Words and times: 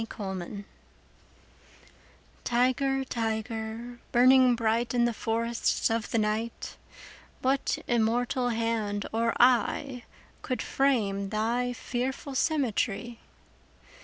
The 0.01 0.07
Tiger 0.07 0.63
TIGER, 2.43 3.03
tiger, 3.05 3.99
burning 4.11 4.55
bright 4.55 4.95
In 4.95 5.05
the 5.05 5.13
forests 5.13 5.91
of 5.91 6.09
the 6.09 6.17
night, 6.17 6.75
What 7.43 7.77
immortal 7.87 8.49
hand 8.49 9.05
or 9.13 9.35
eye 9.39 10.05
Could 10.41 10.63
frame 10.63 11.29
thy 11.29 11.73
fearful 11.73 12.33
symmetry? 12.33 13.19